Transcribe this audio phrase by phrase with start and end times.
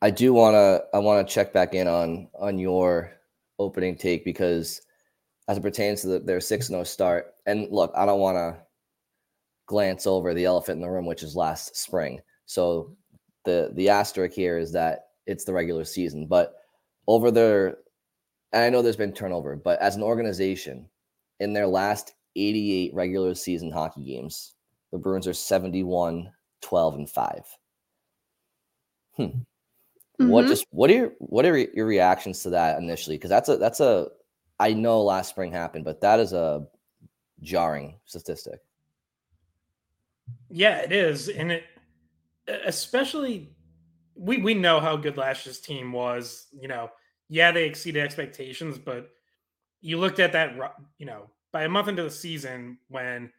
[0.00, 3.12] I do want to I want to check back in on on your
[3.58, 4.80] opening take because
[5.48, 8.56] as it pertains to the, their 6-0 start and look, I don't want to
[9.66, 12.20] glance over the elephant in the room which is last spring.
[12.46, 12.96] So
[13.44, 16.54] the the asterisk here is that it's the regular season, but
[17.06, 17.78] over their
[18.52, 20.88] and I know there's been turnover, but as an organization
[21.40, 24.54] in their last 88 regular season hockey games,
[24.92, 26.30] the Bruins are 71
[26.60, 27.44] 12 and 5.
[29.16, 29.26] Hmm.
[30.20, 30.30] Mm-hmm.
[30.30, 33.16] What just what are your what are your reactions to that initially?
[33.16, 34.08] Because that's a that's a
[34.58, 36.66] I know last spring happened, but that is a
[37.40, 38.60] jarring statistic.
[40.50, 41.64] Yeah, it is, and it
[42.64, 43.50] especially
[44.16, 46.48] we we know how good last year's team was.
[46.52, 46.90] You know,
[47.28, 49.10] yeah, they exceeded expectations, but
[49.80, 50.56] you looked at that.
[50.98, 53.30] You know, by a month into the season, when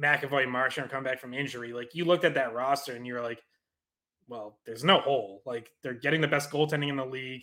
[0.00, 3.22] McAvoy and Marchand come back from injury, like you looked at that roster and you're
[3.22, 3.42] like,
[4.28, 5.42] well, there's no hole.
[5.46, 7.42] Like they're getting the best goaltending in the league.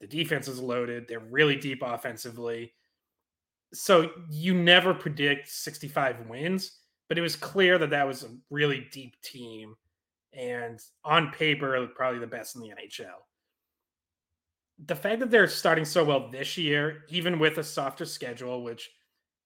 [0.00, 1.06] The defense is loaded.
[1.08, 2.72] They're really deep offensively.
[3.72, 8.86] So you never predict 65 wins, but it was clear that that was a really
[8.92, 9.74] deep team
[10.32, 13.22] and on paper probably the best in the NHL.
[14.84, 18.90] The fact that they're starting so well this year, even with a softer schedule, which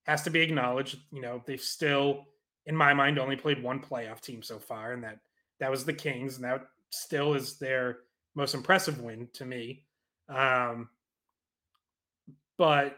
[0.04, 2.26] has to be acknowledged, you know, they've still,
[2.66, 5.20] in my mind, only played one playoff team so far, and that
[5.60, 7.98] that was the Kings, and that still is their
[8.34, 9.84] most impressive win to me.
[10.28, 10.88] Um,
[12.56, 12.96] but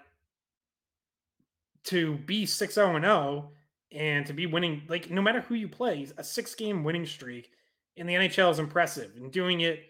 [1.85, 3.51] to be 6 0 0
[3.93, 7.51] and to be winning, like no matter who you play, a six game winning streak
[7.97, 9.13] in the NHL is impressive.
[9.17, 9.85] And doing it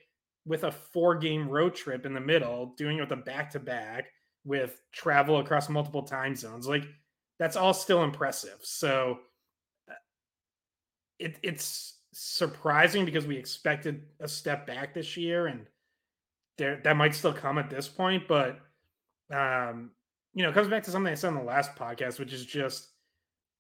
[0.44, 3.60] with a four game road trip in the middle, doing it with a back to
[3.60, 4.08] back
[4.44, 6.84] with travel across multiple time zones, like
[7.38, 8.58] that's all still impressive.
[8.62, 9.20] So
[9.88, 9.94] uh,
[11.18, 15.66] it, it's surprising because we expected a step back this year and
[16.58, 18.60] there that might still come at this point but
[19.34, 19.90] um
[20.34, 22.44] you know it comes back to something i said in the last podcast which is
[22.44, 22.88] just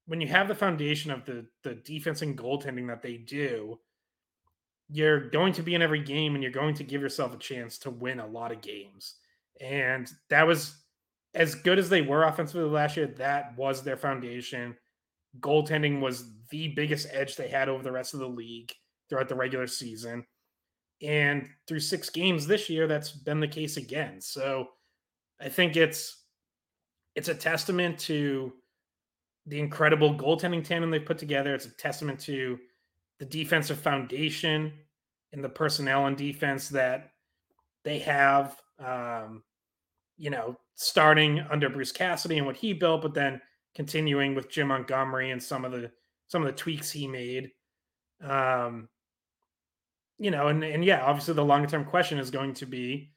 [0.06, 3.78] when you have the foundation of the the defense and goaltending that they do
[4.92, 7.78] you're going to be in every game and you're going to give yourself a chance
[7.78, 9.14] to win a lot of games.
[9.58, 10.76] And that was
[11.34, 14.76] as good as they were offensively last year that was their foundation
[15.40, 18.72] goaltending was the biggest edge they had over the rest of the league
[19.08, 20.24] throughout the regular season.
[21.02, 24.20] And through six games this year, that's been the case again.
[24.20, 24.68] So
[25.40, 26.18] I think it's
[27.14, 28.52] it's a testament to
[29.46, 31.54] the incredible goaltending tandem they've put together.
[31.54, 32.58] It's a testament to
[33.18, 34.72] the defensive foundation
[35.32, 37.10] and the personnel and defense that
[37.84, 38.56] they have.
[38.78, 39.42] Um,
[40.16, 43.40] you know, starting under Bruce Cassidy and what he built, but then
[43.74, 45.90] continuing with Jim Montgomery and some of the
[46.28, 47.50] some of the tweaks he made.
[48.22, 48.88] Um,
[50.18, 53.12] you know, and and yeah, obviously the longer term question is going to be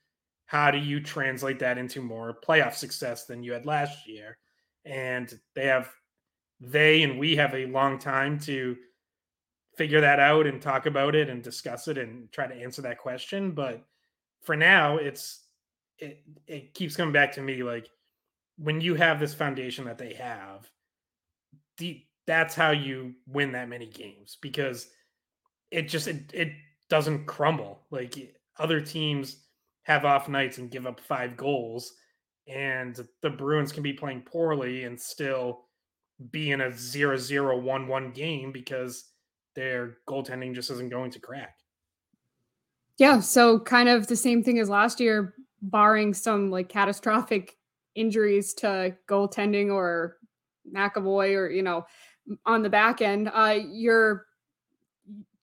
[0.46, 4.38] how do you translate that into more playoff success than you had last year?
[4.86, 5.90] And they have
[6.60, 8.78] they and we have a long time to
[9.76, 13.00] figure that out and talk about it and discuss it and try to answer that
[13.00, 13.52] question.
[13.52, 13.84] But
[14.44, 15.44] for now, it's
[15.98, 17.90] it it keeps coming back to me like
[18.58, 20.70] when you have this foundation that they have,
[21.78, 24.88] the, that's how you win that many games because
[25.72, 26.52] it just it, it
[26.90, 27.82] doesn't crumble.
[27.92, 28.16] Like
[28.58, 29.38] other teams
[29.84, 31.94] have off nights and give up five goals,
[32.48, 35.66] and the Bruins can be playing poorly and still
[36.32, 39.06] be in a 0 0 1 1 game because
[39.56, 41.58] their goaltending just isn't going to crack.
[42.98, 43.20] Yeah.
[43.20, 47.58] So, kind of the same thing as last year, barring some like catastrophic
[47.96, 50.18] injuries to goaltending or
[50.74, 51.86] McAvoy or you know
[52.46, 54.26] on the back end, uh, you're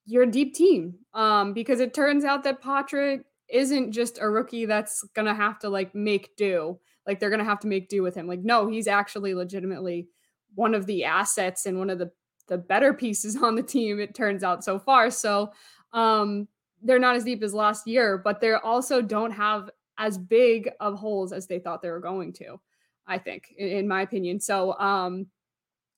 [0.05, 4.65] you're a deep team um, because it turns out that Poitras isn't just a rookie
[4.65, 6.79] that's gonna have to like make do.
[7.07, 8.27] Like they're gonna have to make do with him.
[8.27, 10.07] Like no, he's actually legitimately
[10.55, 12.11] one of the assets and one of the
[12.47, 13.99] the better pieces on the team.
[13.99, 15.09] It turns out so far.
[15.09, 15.51] So
[15.93, 16.47] um,
[16.81, 20.97] they're not as deep as last year, but they also don't have as big of
[20.97, 22.59] holes as they thought they were going to,
[23.05, 24.39] I think, in, in my opinion.
[24.39, 25.27] So, um,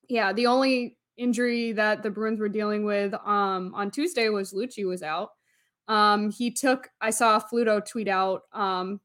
[0.09, 4.86] yeah, the only injury that the Bruins were dealing with um, on Tuesday was Lucic
[4.86, 5.30] was out.
[5.88, 9.00] Um, he took, I saw Fluto tweet out um,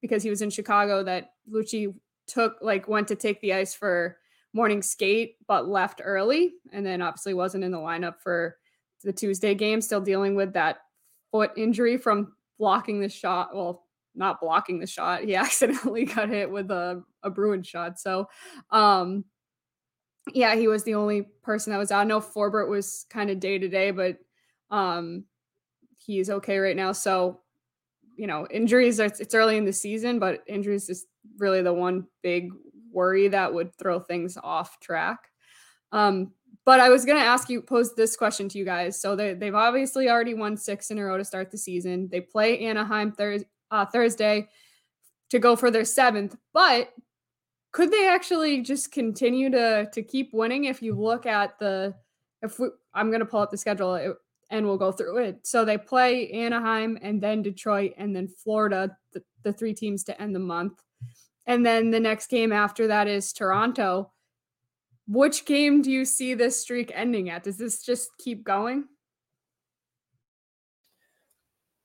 [0.00, 1.94] because he was in Chicago that Lucic
[2.26, 4.18] took, like, went to take the ice for
[4.52, 6.54] morning skate, but left early.
[6.72, 8.56] And then obviously wasn't in the lineup for
[9.04, 10.78] the Tuesday game, still dealing with that
[11.30, 13.54] foot injury from blocking the shot.
[13.54, 15.24] Well, not blocking the shot.
[15.24, 17.98] He accidentally got hit with a, a Bruin shot.
[17.98, 18.28] So,
[18.70, 19.24] um,
[20.32, 22.00] yeah, he was the only person that was out.
[22.00, 24.18] I know Forbort was kind of day to day, but
[24.70, 25.24] um,
[25.98, 26.92] he's okay right now.
[26.92, 27.40] So,
[28.16, 31.06] you know, injuries, it's, it's early in the season, but injuries is
[31.38, 32.50] really the one big
[32.92, 35.18] worry that would throw things off track.
[35.92, 36.32] Um,
[36.64, 39.00] but I was going to ask you, pose this question to you guys.
[39.00, 42.08] So they, they've obviously already won six in a row to start the season.
[42.10, 44.48] They play Anaheim thir- uh, Thursday
[45.30, 46.92] to go for their seventh, but
[47.72, 51.94] could they actually just continue to to keep winning if you look at the
[52.42, 54.16] if we, I'm going to pull up the schedule
[54.50, 55.46] and we'll go through it.
[55.46, 60.20] So they play Anaheim and then Detroit and then Florida, the, the three teams to
[60.20, 60.82] end the month.
[61.46, 64.12] And then the next game after that is Toronto.
[65.06, 67.44] Which game do you see this streak ending at?
[67.44, 68.84] Does this just keep going?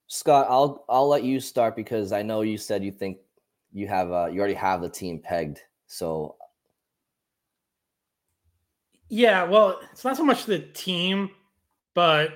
[0.07, 3.17] Scott, I'll I'll let you start because I know you said you think
[3.73, 5.61] you have uh, you already have the team pegged.
[5.87, 6.35] So
[9.09, 11.29] yeah, well, it's not so much the team,
[11.93, 12.31] but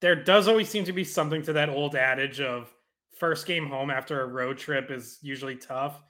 [0.00, 2.72] there does always seem to be something to that old adage of
[3.16, 6.02] first game home after a road trip is usually tough.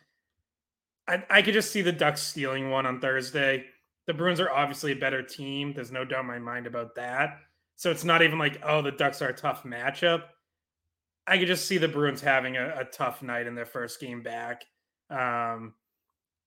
[1.08, 3.64] I, I could just see the Ducks stealing one on Thursday.
[4.06, 5.72] The Bruins are obviously a better team.
[5.72, 7.38] There's no doubt in my mind about that.
[7.76, 10.22] So it's not even like, oh, the Ducks are a tough matchup.
[11.26, 14.22] I could just see the Bruins having a, a tough night in their first game
[14.22, 14.64] back.
[15.10, 15.74] Um,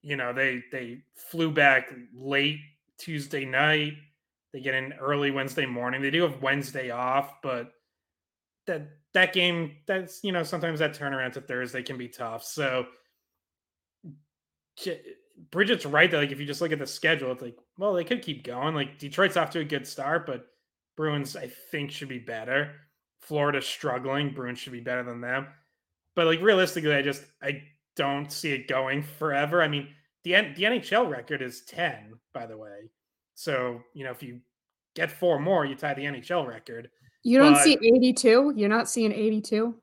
[0.02, 2.60] you know, they they flew back late
[2.98, 3.94] Tuesday night.
[4.52, 6.02] They get in early Wednesday morning.
[6.02, 7.72] They do have Wednesday off, but
[8.68, 12.44] that that game, that's you know, sometimes that turnaround to Thursday can be tough.
[12.44, 12.86] So
[15.52, 18.04] Bridget's right that like if you just look at the schedule, it's like, well, they
[18.04, 18.76] could keep going.
[18.76, 20.48] Like Detroit's off to a good start, but
[20.96, 22.72] Bruins, I think, should be better.
[23.24, 24.34] Florida's struggling.
[24.34, 25.48] Bruins should be better than them.
[26.16, 27.64] But like realistically, I just I
[27.96, 29.62] don't see it going forever.
[29.62, 29.88] I mean,
[30.24, 32.90] the the NHL record is 10, by the way.
[33.36, 34.40] So, you know, if you
[34.96, 36.90] get four more, you tie the NHL record.
[37.24, 38.54] You don't but, see 82?
[38.56, 39.76] You're not seeing 82?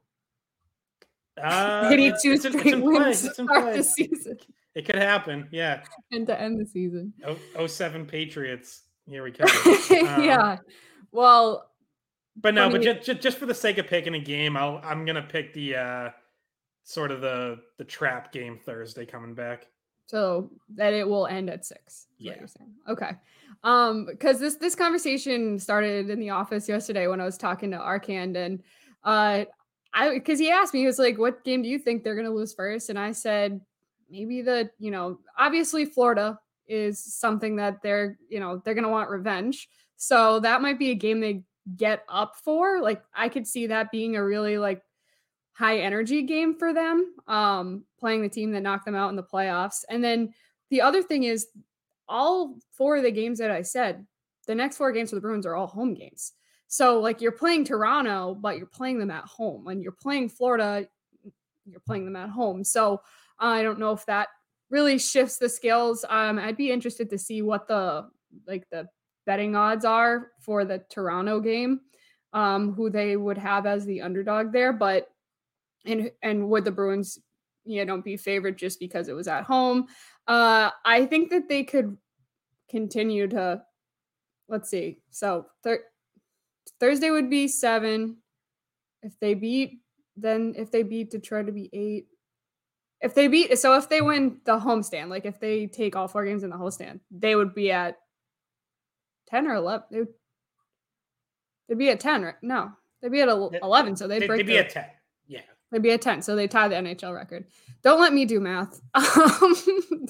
[1.42, 4.36] Uh, 82 it's, it's, straight it's wins to start the season.
[4.74, 5.82] It could happen, yeah.
[6.12, 7.12] And to end the season.
[7.56, 8.82] Oh, 07 Patriots.
[9.06, 9.44] Here we go.
[9.44, 10.58] Um, yeah.
[11.12, 11.69] Well,
[12.36, 15.22] but no, but just, just for the sake of picking a game, I'll I'm gonna
[15.22, 16.10] pick the uh
[16.84, 19.66] sort of the the trap game Thursday coming back.
[20.06, 22.08] So that it will end at six.
[22.18, 22.34] Yeah.
[22.88, 23.10] Okay.
[23.62, 27.78] Um, because this this conversation started in the office yesterday when I was talking to
[27.78, 28.62] Arcand and
[29.04, 29.44] uh
[29.92, 32.30] I because he asked me, he was like, What game do you think they're gonna
[32.30, 32.90] lose first?
[32.90, 33.60] And I said,
[34.10, 39.10] maybe the, you know, obviously Florida is something that they're, you know, they're gonna want
[39.10, 39.68] revenge.
[39.96, 41.44] So that might be a game they
[41.76, 42.80] get up for.
[42.80, 44.82] Like I could see that being a really like
[45.52, 49.22] high energy game for them, um, playing the team that knocked them out in the
[49.22, 49.84] playoffs.
[49.88, 50.32] And then
[50.70, 51.48] the other thing is
[52.08, 54.06] all four of the games that I said,
[54.46, 56.32] the next four games for the Bruins are all home games.
[56.66, 59.66] So like you're playing Toronto, but you're playing them at home.
[59.68, 60.88] And you're playing Florida,
[61.66, 62.64] you're playing them at home.
[62.64, 63.02] So
[63.38, 64.28] I don't know if that
[64.70, 66.04] really shifts the scales.
[66.08, 68.08] Um, I'd be interested to see what the
[68.46, 68.88] like the
[69.26, 71.80] betting odds are for the Toronto game,
[72.32, 74.72] um, who they would have as the underdog there.
[74.72, 75.08] But
[75.84, 77.18] and and would the Bruins,
[77.64, 79.86] you know, don't be favored just because it was at home?
[80.26, 81.96] Uh, I think that they could
[82.68, 83.62] continue to.
[84.48, 85.00] Let's see.
[85.10, 85.84] So thir-
[86.78, 88.18] Thursday would be seven.
[89.02, 89.80] If they beat,
[90.16, 92.06] then if they beat Detroit, to be eight.
[93.00, 96.24] If they beat, so if they win the homestand, like if they take all four
[96.24, 97.96] games in the homestand, they would be at
[99.30, 99.86] 10 or 11.
[99.90, 100.08] They would,
[101.68, 102.34] they'd be at 10, right?
[102.42, 102.70] No,
[103.00, 103.96] they'd be at 11.
[103.96, 104.84] So they'd, they'd, break they'd be at 10.
[105.26, 105.40] Yeah.
[105.70, 106.22] They'd be at 10.
[106.22, 107.46] So they tie the NHL record.
[107.82, 108.80] Don't let me do math.
[108.94, 109.54] Um,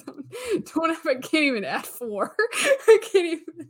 [0.05, 2.35] don't, don't have, I can't even add four.
[2.53, 3.69] I can't even.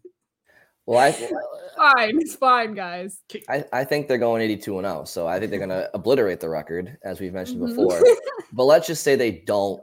[0.86, 1.12] Well, I
[1.77, 2.22] fine.
[2.22, 3.22] It's fine, guys.
[3.50, 5.03] I, I think they're going 82 and 0.
[5.05, 7.75] So I think they're going to obliterate the record, as we've mentioned mm-hmm.
[7.75, 8.01] before.
[8.53, 9.81] but let's just say they don't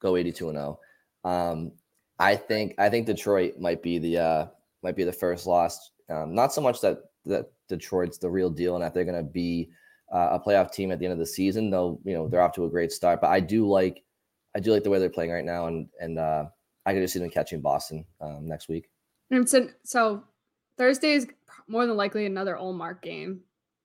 [0.00, 0.80] go 82 and 0.
[1.24, 1.72] Um,
[2.18, 4.46] I think I think Detroit might be the uh,
[4.86, 5.90] might be the first loss.
[6.08, 9.28] Um, not so much that that Detroit's the real deal and that they're going to
[9.28, 9.68] be
[10.14, 11.70] uh, a playoff team at the end of the season.
[11.70, 14.04] Though you know they're off to a great start, but I do like
[14.54, 16.44] I do like the way they're playing right now, and and uh,
[16.86, 18.88] I could just see them catching Boston um, next week.
[19.32, 20.22] And so, so
[20.78, 21.26] Thursday is
[21.66, 23.40] more than likely another Ullmark game.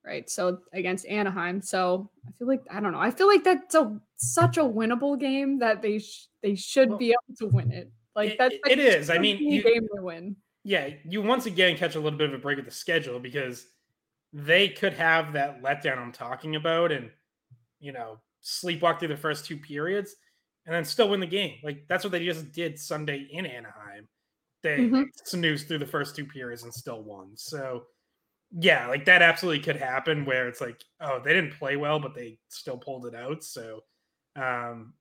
[0.06, 0.30] right?
[0.30, 1.62] So against Anaheim.
[1.62, 3.00] So I feel like I don't know.
[3.00, 7.00] I feel like that's a such a winnable game that they sh- they should well,
[7.00, 7.92] be able to win it.
[8.16, 9.10] Like that's it, it is.
[9.10, 10.36] I mean, you, game to win.
[10.64, 13.66] Yeah, you once again catch a little bit of a break of the schedule because
[14.32, 17.10] they could have that letdown I'm talking about, and
[17.80, 20.16] you know sleepwalk through the first two periods
[20.66, 21.58] and then still win the game.
[21.64, 24.08] Like that's what they just did Sunday in Anaheim.
[24.64, 25.04] They mm-hmm.
[25.26, 27.32] snoozed through the first two periods and still won.
[27.36, 27.84] So
[28.52, 32.14] yeah, like that absolutely could happen where it's like, oh, they didn't play well, but
[32.14, 33.44] they still pulled it out.
[33.44, 33.82] So
[34.36, 34.94] um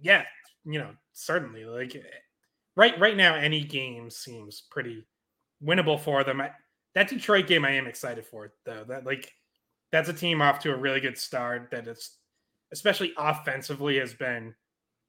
[0.00, 0.24] yeah,
[0.64, 1.94] you know, certainly like
[2.80, 5.04] right right now any game seems pretty
[5.62, 6.40] winnable for them.
[6.40, 6.50] I,
[6.94, 8.84] that Detroit game I am excited for though.
[8.88, 9.30] That like
[9.92, 12.16] that's a team off to a really good start that it's
[12.72, 14.54] especially offensively has been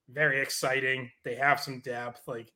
[0.10, 1.10] very exciting.
[1.24, 2.28] They have some depth.
[2.28, 2.52] Like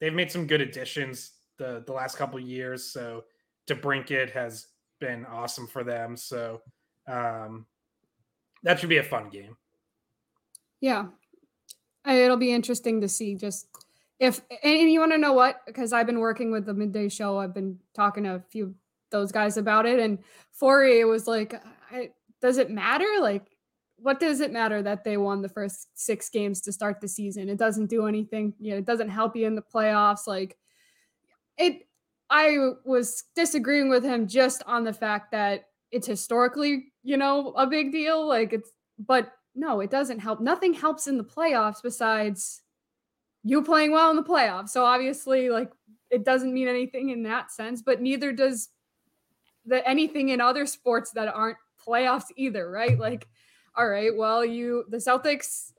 [0.00, 2.84] they've made some good additions the the last couple years.
[2.84, 3.24] So
[3.68, 4.68] DeBrincat has
[5.00, 6.16] been awesome for them.
[6.16, 6.60] So
[7.08, 7.66] um,
[8.62, 9.56] that should be a fun game.
[10.80, 11.06] Yeah,
[12.06, 13.66] it'll be interesting to see just
[14.22, 17.38] if and you want to know what because I've been working with the midday show.
[17.38, 18.72] I've been talking to a few
[19.10, 20.20] those guys about it, and
[20.52, 21.60] Forey was like,
[22.40, 23.08] "Does it matter?
[23.20, 23.48] Like,
[23.96, 27.48] what does it matter that they won the first six games to start the season?
[27.48, 28.54] It doesn't do anything.
[28.60, 30.28] You know, it doesn't help you in the playoffs.
[30.28, 30.56] Like
[31.58, 31.88] it
[32.30, 37.66] I was disagreeing with him just on the fact that it's historically, you know, a
[37.66, 38.24] big deal.
[38.24, 40.40] Like it's but no, it doesn't help.
[40.40, 42.62] Nothing helps in the playoffs besides
[43.44, 44.70] you playing well in the playoffs.
[44.70, 45.70] So obviously, like
[46.10, 48.68] it doesn't mean anything in that sense, but neither does
[49.66, 52.98] the anything in other sports that aren't playoffs either, right?
[52.98, 53.28] Like
[53.74, 55.72] all right, well, you the Celtics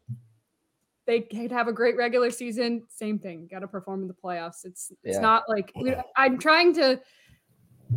[1.06, 2.84] they could have a great regular season.
[2.90, 4.66] Same thing, got to perform in the playoffs.
[4.66, 5.20] It's it's yeah.
[5.20, 5.74] not like
[6.16, 7.02] I'm trying to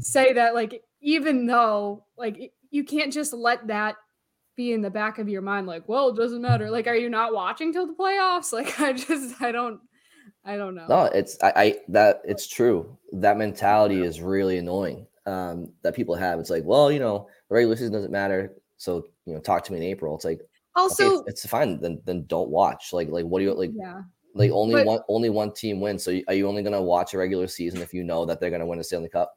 [0.01, 3.97] say that like even though like you can't just let that
[4.57, 7.11] be in the back of your mind like well it doesn't matter like are you
[7.11, 9.81] not watching till the playoffs like i just i don't
[10.45, 15.07] i don't know no it's i, I that it's true that mentality is really annoying
[15.27, 19.07] um that people have it's like well you know the regular season doesn't matter so
[19.25, 20.15] you know, talk to me in April.
[20.15, 20.41] It's like
[20.75, 21.81] also okay, it's, it's, fine.
[21.81, 22.93] Then then don't watch.
[22.93, 23.73] Like like what do you like?
[23.75, 24.03] Yeah.
[24.35, 26.05] Like only but, one only one team wins.
[26.05, 28.67] So are you only gonna watch a regular season if you know that they're gonna
[28.67, 29.35] win a Stanley Cup?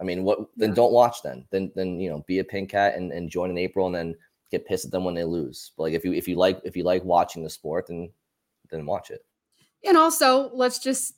[0.00, 0.74] I mean, what then?
[0.74, 1.46] Don't watch then.
[1.50, 4.14] Then then you know, be a pink hat and, and join in April, and then
[4.50, 5.72] get pissed at them when they lose.
[5.76, 8.10] But like if you if you like if you like watching the sport, then
[8.70, 9.24] then watch it.
[9.84, 11.14] And also, let's just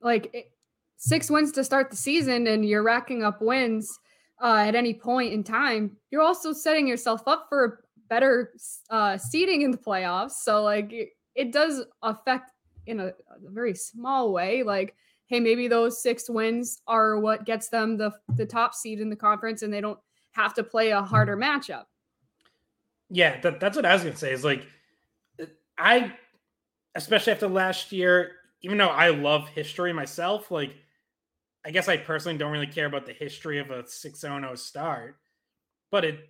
[0.00, 0.52] like
[0.96, 3.98] six wins to start the season, and you're racking up wins
[4.40, 8.52] uh, at any point in time, you're also setting yourself up for better
[8.90, 10.32] uh, seating in the playoffs.
[10.32, 12.50] So like it, it does affect
[12.86, 13.12] in a, a,
[13.50, 14.62] very small way.
[14.62, 14.94] Like,
[15.26, 19.16] hey, maybe those six wins are what gets them the the top seed in the
[19.16, 19.98] conference, and they don't
[20.32, 21.84] have to play a harder matchup.
[23.14, 24.32] Yeah, that, that's what I was gonna say.
[24.32, 24.66] Is like,
[25.78, 26.12] I,
[26.96, 30.74] especially after last year, even though I love history myself, like
[31.66, 35.16] I guess I personally don't really care about the history of a 6 0 start,
[35.90, 36.20] but it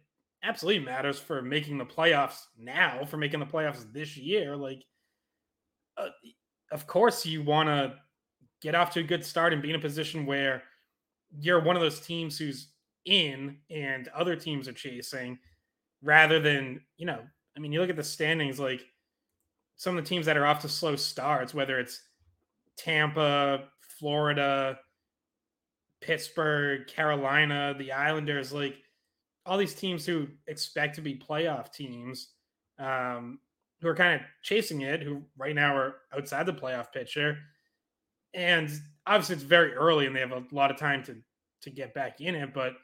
[0.43, 4.57] absolutely matters for making the playoffs now, for making the playoffs this year.
[4.57, 4.85] Like,
[5.97, 6.09] uh,
[6.73, 7.95] of course, you want to
[8.62, 10.64] get off to a good start and be in a position where
[11.41, 12.69] you're one of those teams who's
[13.07, 15.38] in and other teams are chasing
[16.04, 17.20] rather than, you know,
[17.56, 18.84] I mean, you look at the standings, like
[19.76, 22.00] some of the teams that are off to slow starts, whether it's
[22.76, 23.64] Tampa,
[23.99, 24.78] Florida,
[26.00, 28.76] Pittsburgh, Carolina, the Islanders, like
[29.46, 32.28] all these teams who expect to be playoff teams,
[32.78, 33.38] um,
[33.80, 37.38] who are kind of chasing it, who right now are outside the playoff picture.
[38.34, 38.70] And
[39.06, 41.16] obviously, it's very early, and they have a lot of time to
[41.62, 42.52] to get back in it.
[42.52, 42.75] But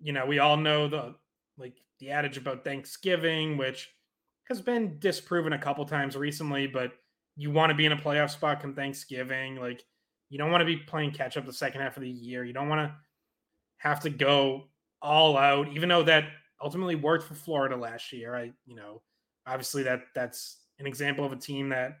[0.00, 1.14] you know, we all know the
[1.58, 3.88] like the adage about Thanksgiving, which
[4.44, 6.66] has been disproven a couple times recently.
[6.66, 6.92] But
[7.36, 9.82] you want to be in a playoff spot come Thanksgiving, like
[10.30, 12.44] you don't want to be playing catch up the second half of the year.
[12.44, 12.94] You don't want to
[13.78, 14.64] have to go
[15.00, 16.24] all out, even though that
[16.60, 18.34] ultimately worked for Florida last year.
[18.34, 19.02] I, you know,
[19.46, 21.98] obviously that that's an example of a team that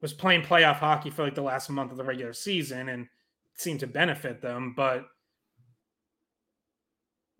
[0.00, 3.06] was playing playoff hockey for like the last month of the regular season and
[3.54, 4.74] seemed to benefit them.
[4.76, 5.06] But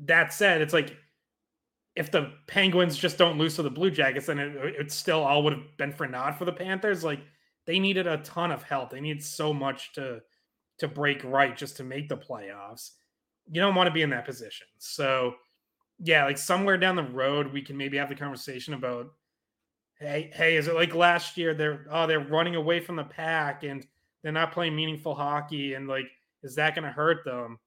[0.00, 0.96] that said, it's like
[1.96, 5.42] if the Penguins just don't lose to the Blue Jackets, then it, it still all
[5.44, 7.04] would have been for naught for the Panthers.
[7.04, 7.20] Like
[7.66, 8.90] they needed a ton of help.
[8.90, 10.20] They need so much to
[10.78, 12.90] to break right just to make the playoffs.
[13.50, 14.66] You don't want to be in that position.
[14.78, 15.34] So,
[16.00, 19.06] yeah, like somewhere down the road, we can maybe have the conversation about,
[20.00, 21.54] hey, hey, is it like last year?
[21.54, 23.86] They're oh, they're running away from the pack and
[24.22, 26.06] they're not playing meaningful hockey, and like,
[26.42, 27.58] is that to hurt them?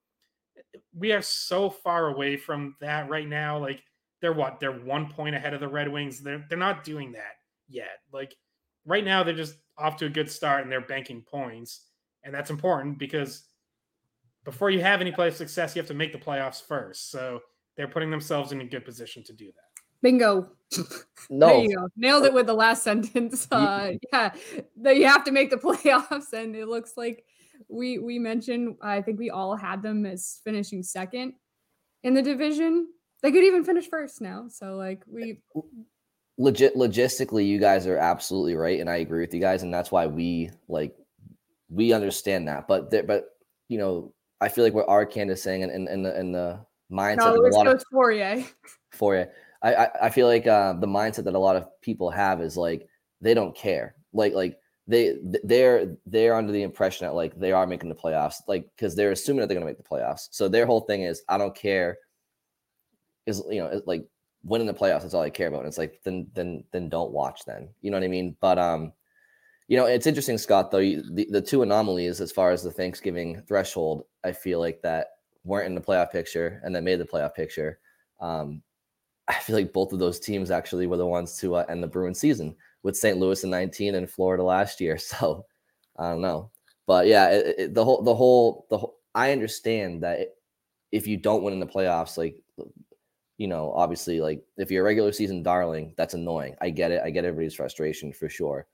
[0.94, 3.58] we are so far away from that right now.
[3.58, 3.84] Like
[4.22, 4.60] they're what?
[4.60, 6.22] They're one point ahead of the Red Wings.
[6.22, 7.36] They're they're not doing that
[7.68, 8.00] yet.
[8.12, 8.36] Like
[8.86, 11.86] right now, they're just off to a good start and they're banking points,
[12.24, 13.44] and that's important because
[14.44, 17.12] before you have any play success, you have to make the playoffs first.
[17.12, 17.42] So
[17.76, 19.68] they're putting themselves in a good position to do that.
[20.02, 20.50] Bingo.
[21.30, 21.88] No, There you go.
[21.98, 23.48] Nailed it with the last sentence.
[23.52, 24.32] Uh, yeah,
[24.78, 27.26] that you have to make the playoffs, and it looks like
[27.68, 28.78] we we mentioned.
[28.82, 31.34] I think we all had them as finishing second
[32.04, 32.88] in the division.
[33.24, 34.48] They could even finish first now.
[34.50, 35.40] So like we,
[36.38, 39.92] legit logistically you guys are absolutely right and i agree with you guys and that's
[39.92, 40.96] why we like
[41.70, 43.30] we understand that but there but
[43.70, 46.60] you know i feel like what our is saying and in, in, the in the
[46.92, 47.84] mindset no, of a lot of Coach
[48.94, 49.32] Fourier.
[49.64, 52.56] I, I i feel like uh the mindset that a lot of people have is
[52.56, 52.88] like
[53.20, 57.66] they don't care like like they they're they're under the impression that like they are
[57.66, 60.48] making the playoffs like because they're assuming that they're going to make the playoffs so
[60.48, 61.98] their whole thing is i don't care
[63.28, 64.06] is you know like
[64.44, 65.60] winning the playoffs that's all I care about.
[65.60, 67.70] And it's like then then then don't watch then.
[67.82, 68.36] You know what I mean?
[68.40, 68.94] But um,
[69.68, 72.72] you know, it's interesting, Scott, though, you, the, the two anomalies as far as the
[72.72, 75.08] Thanksgiving threshold, I feel like that
[75.44, 77.80] weren't in the playoff picture and that made the playoff picture.
[78.22, 78.62] Um,
[79.28, 81.88] I feel like both of those teams actually were the ones to uh, end the
[81.88, 83.18] Bruin season with St.
[83.18, 84.98] Louis in 19 and Florida last year.
[85.08, 85.46] So
[86.00, 86.52] I don't know,
[86.86, 90.36] but yeah, it, it, the whole, the whole, the whole, I understand that
[90.92, 92.38] if you don't win in the playoffs, like
[93.38, 96.56] you know, obviously, like if you're a regular season darling, that's annoying.
[96.60, 97.02] I get it.
[97.04, 98.68] I get everybody's frustration for sure.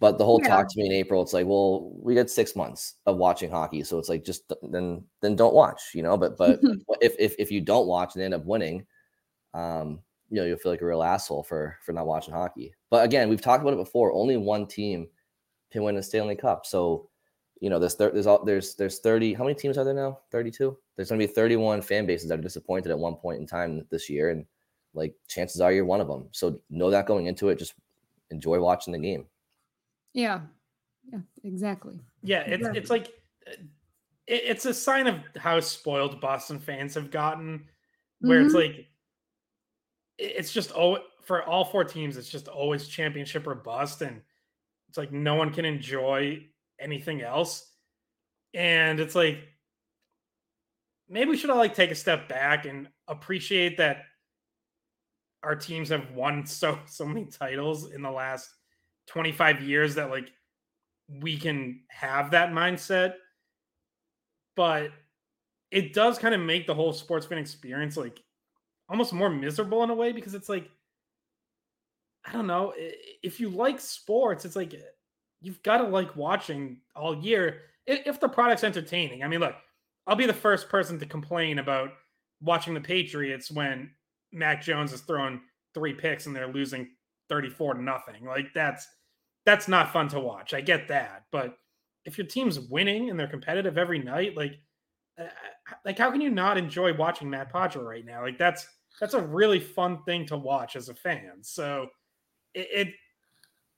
[0.00, 0.48] But the whole yeah.
[0.48, 3.82] talk to me in April, it's like, well, we got six months of watching hockey,
[3.82, 6.16] so it's like just then then don't watch, you know.
[6.16, 6.60] But but
[7.00, 8.86] if if if you don't watch and end up winning,
[9.54, 12.72] um, you know, you'll feel like a real asshole for for not watching hockey.
[12.90, 14.12] But again, we've talked about it before.
[14.12, 15.08] Only one team
[15.72, 17.10] can win a Stanley Cup, so
[17.60, 19.34] you know, there's there's all there's there's 30.
[19.34, 20.18] How many teams are there now?
[20.30, 20.76] 32.
[20.96, 23.84] There's going to be 31 fan bases that are disappointed at one point in time
[23.90, 24.44] this year, and
[24.94, 26.28] like chances are you're one of them.
[26.32, 27.58] So know that going into it.
[27.58, 27.74] Just
[28.30, 29.26] enjoy watching the game.
[30.12, 30.40] Yeah,
[31.12, 32.00] yeah, exactly.
[32.22, 32.80] Yeah, it's exactly.
[32.80, 33.12] it's like
[34.26, 37.64] it's a sign of how spoiled Boston fans have gotten,
[38.20, 38.46] where mm-hmm.
[38.46, 38.86] it's like
[40.18, 44.20] it's just oh for all four teams, it's just always championship or bust, and
[44.88, 46.44] it's like no one can enjoy
[46.80, 47.70] anything else.
[48.54, 49.38] And it's like
[51.08, 54.04] maybe we should all like take a step back and appreciate that
[55.42, 58.50] our teams have won so so many titles in the last
[59.08, 60.30] 25 years that like
[61.20, 63.14] we can have that mindset
[64.56, 64.90] but
[65.70, 68.20] it does kind of make the whole sports fan experience like
[68.90, 70.68] almost more miserable in a way because it's like
[72.26, 72.74] i don't know
[73.22, 74.74] if you like sports it's like
[75.40, 79.22] you've got to like watching all year if the product's entertaining.
[79.22, 79.54] I mean, look,
[80.06, 81.90] I'll be the first person to complain about
[82.40, 83.90] watching the Patriots when
[84.32, 85.40] Mac Jones is throwing
[85.74, 86.88] three picks and they're losing
[87.28, 88.24] 34 to nothing.
[88.24, 88.86] Like that's
[89.44, 90.52] that's not fun to watch.
[90.52, 91.56] I get that, but
[92.04, 94.58] if your team's winning and they're competitive every night, like
[95.18, 95.24] uh,
[95.84, 98.22] like how can you not enjoy watching Matt Poitras right now?
[98.22, 98.66] Like that's
[99.00, 101.38] that's a really fun thing to watch as a fan.
[101.42, 101.88] So
[102.54, 102.88] it, it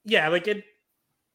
[0.05, 0.65] yeah, like it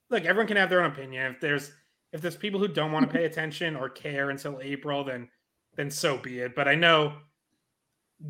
[0.10, 1.34] look, everyone can have their own opinion.
[1.34, 1.72] If there's
[2.12, 5.30] if there's people who don't want to pay attention or care until April, then
[5.76, 6.56] then so be it.
[6.56, 7.14] But I know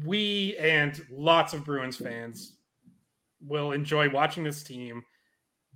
[0.03, 2.53] we and lots of Bruins fans
[3.41, 5.03] will enjoy watching this team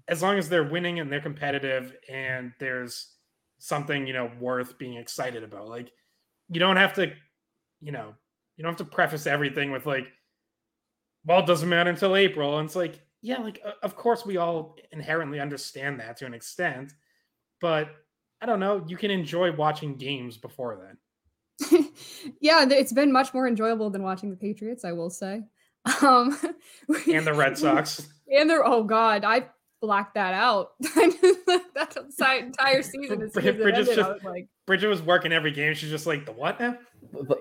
[0.08, 3.14] as long as they're winning and they're competitive and there's
[3.60, 5.68] something, you know, worth being excited about.
[5.68, 5.92] Like
[6.50, 7.14] you don't have to,
[7.80, 8.16] you know,
[8.58, 10.08] you don't have to preface everything with like,
[11.26, 12.58] well, it doesn't matter until April.
[12.58, 16.94] And it's like, yeah, like of course we all inherently understand that to an extent,
[17.62, 17.90] but
[18.42, 21.90] I don't know, you can enjoy watching games before then.
[22.42, 25.44] yeah, it's been much more enjoyable than watching the Patriots, I will say.
[26.02, 26.38] Um
[27.12, 28.08] and the Red Sox.
[28.30, 29.48] And the oh god, I
[29.82, 30.72] blacked that out.
[30.80, 33.22] that entire season.
[33.22, 35.74] As Bridget, ended, just, like, Bridget was working every game.
[35.74, 36.78] She's just like, the what now?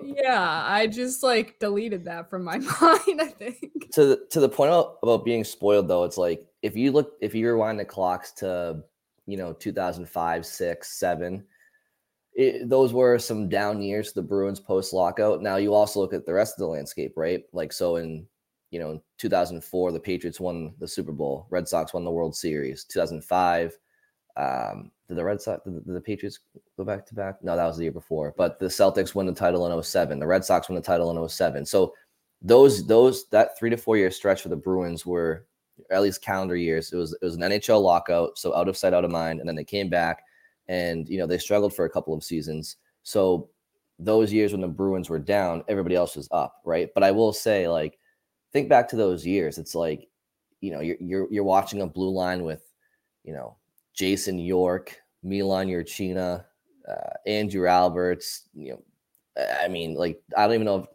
[0.01, 3.21] Yeah, I just like deleted that from my mind.
[3.21, 6.75] I think to the to the point about, about being spoiled though, it's like if
[6.75, 8.81] you look if you rewind the clocks to
[9.27, 11.45] you know 2005, six, seven.
[12.33, 15.43] It, those were some down years the Bruins post lockout.
[15.43, 17.43] Now you also look at the rest of the landscape, right?
[17.53, 18.25] Like so in
[18.71, 22.85] you know 2004 the Patriots won the Super Bowl, Red Sox won the World Series.
[22.85, 23.77] 2005
[24.35, 26.39] um, did the Red Sox, did the Patriots
[26.77, 27.43] go back to back?
[27.43, 28.33] No, that was the year before.
[28.37, 30.19] But the Celtics won the title in 07.
[30.19, 31.65] The Red Sox won the title in 07.
[31.65, 31.93] So
[32.41, 35.47] those those that three to four year stretch for the Bruins were
[35.91, 36.93] at least calendar years.
[36.93, 39.39] It was it was an NHL lockout, so out of sight, out of mind.
[39.39, 40.23] And then they came back,
[40.67, 42.77] and you know they struggled for a couple of seasons.
[43.01, 43.49] So
[43.97, 46.89] those years when the Bruins were down, everybody else was up, right?
[46.93, 47.97] But I will say, like,
[48.53, 49.57] think back to those years.
[49.57, 50.07] It's like,
[50.61, 52.61] you know, you're you're you're watching a blue line with,
[53.23, 53.57] you know,
[53.99, 56.45] Jason York, Milan Jurcina,
[56.87, 58.43] uh, Andrew Alberts.
[58.53, 58.83] You know,
[59.61, 60.85] I mean, like, I don't even know if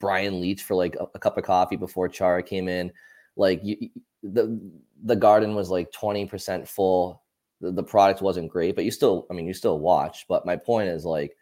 [0.00, 2.90] Brian Leetch for like a, a cup of coffee before Chara came in.
[3.36, 3.90] Like, you,
[4.22, 4.58] the
[5.04, 7.22] the garden was like twenty percent full.
[7.60, 10.24] The, the product wasn't great, but you still, I mean, you still watch.
[10.26, 11.36] But my point is like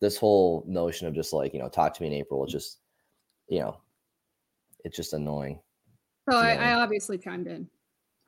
[0.00, 2.78] this whole notion of just like you know talk to me in april just
[3.48, 3.76] you know
[4.84, 5.58] it's just annoying
[6.30, 7.68] so I, I, obviously chimed in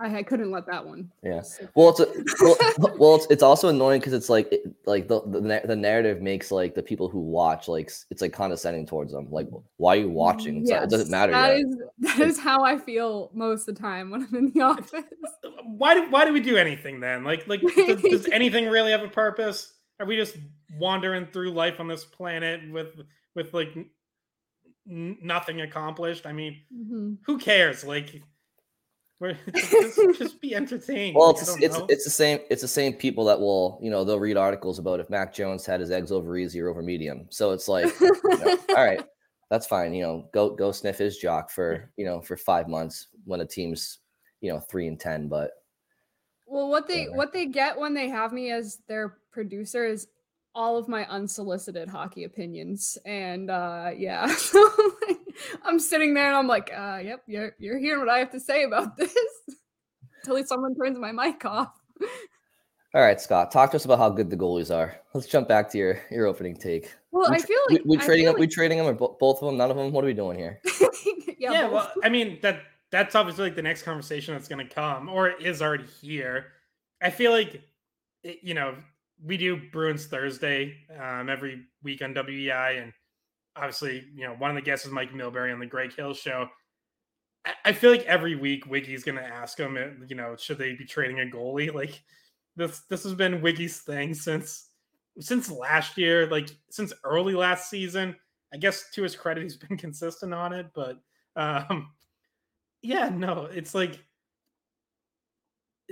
[0.00, 1.42] I, I couldn't let that one yeah
[1.74, 2.06] well it's a,
[2.40, 6.22] well, well it's, it's also annoying because it's like it, like the, the the narrative
[6.22, 10.00] makes like the people who watch like it's like condescending towards them like why are
[10.00, 11.66] you watching yes, it doesn't matter that yet.
[11.66, 15.04] is that is how i feel most of the time when i'm in the office
[15.64, 19.02] why do why do we do anything then like like does, does anything really have
[19.02, 20.36] a purpose are we just
[20.78, 23.00] wandering through life on this planet with
[23.34, 23.76] with like
[24.88, 26.26] n- nothing accomplished?
[26.26, 27.14] I mean, mm-hmm.
[27.24, 27.84] who cares?
[27.84, 28.22] Like,
[29.54, 31.14] just, just, be entertained.
[31.14, 34.18] Well, it's it's, it's the same it's the same people that will you know they'll
[34.18, 37.26] read articles about if Mac Jones had his eggs over easy or over medium.
[37.28, 39.04] So it's like, you know, all right,
[39.50, 39.92] that's fine.
[39.92, 43.46] You know, go go sniff his jock for you know for five months when a
[43.46, 43.98] team's
[44.40, 45.50] you know three and ten, but
[46.46, 47.16] well, what they yeah.
[47.16, 50.08] what they get when they have me as their producer is
[50.54, 54.34] all of my unsolicited hockey opinions, and uh, yeah,
[55.64, 58.40] I'm sitting there and I'm like, uh, "Yep, you're you're hearing what I have to
[58.40, 59.14] say about this."
[60.24, 61.72] Until someone turns my mic off.
[62.92, 64.96] All right, Scott, talk to us about how good the goalies are.
[65.14, 66.94] Let's jump back to your your opening take.
[67.10, 68.34] Well, we, I feel like we, we trading them.
[68.34, 68.40] Like...
[68.40, 69.56] We trading them, or both of them?
[69.56, 69.92] None of them.
[69.92, 70.60] What are we doing here?
[71.38, 74.74] yeah, yeah well, I mean that that's obviously like the next conversation that's going to
[74.74, 76.46] come or is already here.
[77.02, 77.62] I feel like,
[78.22, 78.74] you know,
[79.24, 82.82] we do Bruins Thursday um, every week on WEEI.
[82.82, 82.92] And
[83.56, 86.48] obviously, you know, one of the guests is Mike Milbury on the Greg Hill show.
[87.44, 90.58] I, I feel like every week Wiggy's going to ask him, uh, you know, should
[90.58, 91.72] they be trading a goalie?
[91.74, 92.02] Like
[92.56, 94.68] this, this has been Wiggy's thing since
[95.18, 98.16] since last year, like since early last season.
[98.52, 100.98] I guess to his credit, he's been consistent on it, but
[101.36, 101.90] um,
[102.82, 104.02] yeah, no, it's like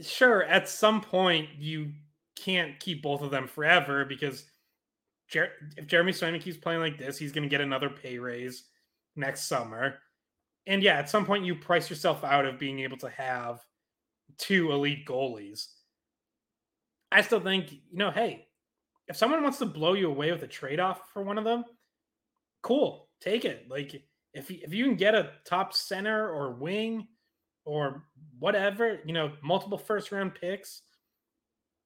[0.02, 1.90] sure at some point you
[2.36, 4.44] can't keep both of them forever because
[5.28, 8.64] Jer- if Jeremy Swayman keeps playing like this, he's going to get another pay raise
[9.16, 9.96] next summer.
[10.66, 13.60] And yeah, at some point you price yourself out of being able to have
[14.38, 15.66] two elite goalies.
[17.10, 18.46] I still think, you know, hey,
[19.06, 21.64] if someone wants to blow you away with a trade off for one of them,
[22.62, 23.66] cool, take it.
[23.70, 24.02] Like
[24.34, 27.08] if if you can get a top center or wing
[27.64, 28.04] or
[28.38, 30.82] whatever, you know, multiple first round picks,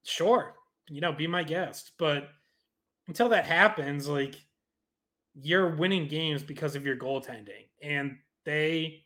[0.05, 0.55] sure,
[0.89, 1.93] you know, be my guest.
[1.99, 2.29] But
[3.13, 4.37] until that happens, like
[5.35, 7.69] you're winning games because of your goaltending.
[7.83, 9.05] And they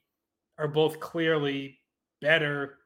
[0.59, 1.81] are both clearly
[2.21, 2.79] better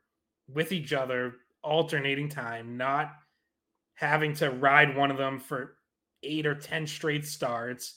[0.49, 3.13] with each other, alternating time, not
[3.93, 5.77] having to ride one of them for
[6.23, 7.97] eight or 10 straight starts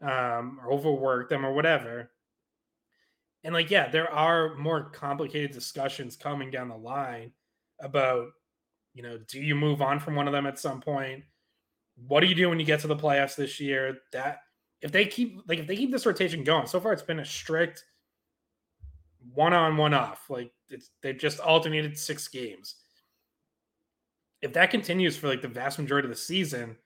[0.00, 2.10] um, or overwork them or whatever.
[3.44, 7.32] And like, yeah, there are more complicated discussions coming down the line
[7.80, 8.28] about,
[8.94, 11.24] you know, do you move on from one of them at some point?
[11.96, 13.98] What do you do when you get to the playoffs this year?
[14.12, 14.38] That
[14.80, 17.24] if they keep like if they keep this rotation going, so far it's been a
[17.24, 17.84] strict
[19.34, 20.28] one on, one off.
[20.28, 22.76] Like it's they've just alternated six games.
[24.40, 26.76] If that continues for like the vast majority of the season,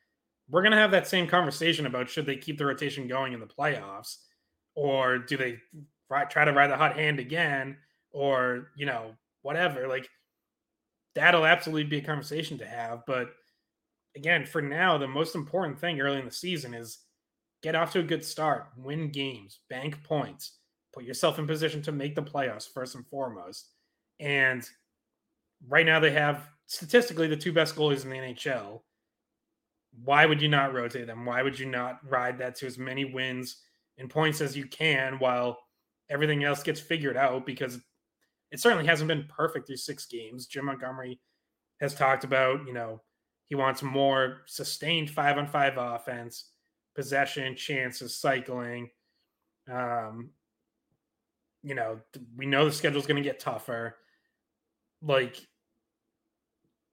[0.51, 3.47] we're to have that same conversation about should they keep the rotation going in the
[3.47, 4.19] playoffs
[4.75, 5.59] or do they
[6.31, 7.77] try to ride the hot hand again
[8.13, 9.89] or, you know, whatever.
[9.89, 10.09] Like
[11.15, 13.05] that'll absolutely be a conversation to have.
[13.07, 13.31] But
[14.17, 16.99] again, for now, the most important thing early in the season is
[17.63, 20.59] get off to a good start, win games, bank points,
[20.93, 23.71] put yourself in position to make the playoffs first and foremost.
[24.19, 24.69] And
[25.69, 28.81] right now, they have statistically the two best goalies in the NHL
[30.05, 31.25] why would you not rotate them?
[31.25, 33.63] Why would you not ride that to as many wins
[33.99, 35.59] and points as you can while
[36.11, 37.47] everything else gets figured out?
[37.47, 37.79] Because
[38.53, 40.47] it certainly hasn't been perfect through six games.
[40.47, 41.19] Jim Montgomery
[41.81, 43.01] has talked about, you know,
[43.49, 46.51] he wants more sustained five on five offense,
[46.95, 48.91] possession, chances, cycling.
[49.71, 50.31] Um,
[51.63, 52.01] you know,
[52.37, 53.97] we know the schedule's going to get tougher.
[55.03, 55.37] Like,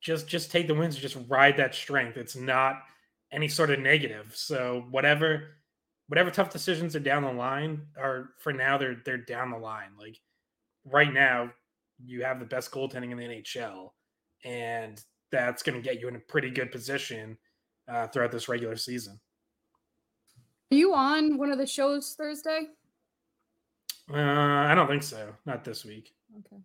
[0.02, 2.18] just just take the wins, just ride that strength.
[2.18, 2.82] It's not
[3.32, 4.32] any sort of negative.
[4.36, 5.56] So whatever
[6.08, 9.92] whatever tough decisions are down the line are for now they're they're down the line.
[9.98, 10.20] Like
[10.86, 11.52] right now,
[12.04, 13.92] you have the best goaltending in the NHL,
[14.44, 15.02] and
[15.34, 17.38] that's going to get you in a pretty good position
[17.92, 19.20] uh, throughout this regular season.
[20.72, 22.68] Are you on one of the shows Thursday?
[24.12, 25.34] Uh, I don't think so.
[25.46, 26.14] Not this week.
[26.40, 26.62] Okay.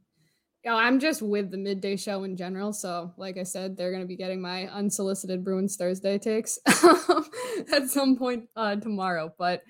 [0.64, 2.72] Yeah, I'm just with the midday show in general.
[2.72, 7.88] So, like I said, they're going to be getting my unsolicited Bruins Thursday takes at
[7.88, 9.32] some point uh, tomorrow.
[9.38, 9.62] But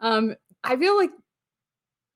[0.00, 1.10] um, I feel like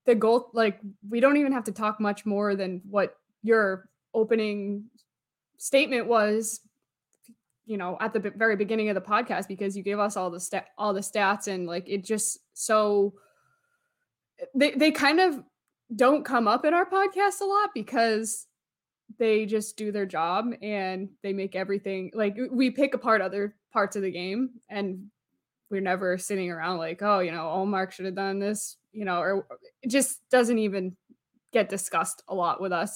[0.07, 4.85] the goal, like, we don't even have to talk much more than what your opening
[5.57, 6.61] statement was
[7.67, 10.40] you know at the very beginning of the podcast because you gave us all the
[10.40, 13.14] stat all the stats and like it just so
[14.55, 15.43] they they kind of
[15.95, 18.47] don't come up in our podcast a lot because
[19.19, 23.97] they just do their job and they make everything like we pick apart other parts
[23.97, 25.07] of the game and
[25.71, 29.05] we're never sitting around like oh you know oh, Ullmark should have done this you
[29.05, 29.47] know or
[29.83, 30.97] it just doesn't even
[31.53, 32.93] get discussed a lot with us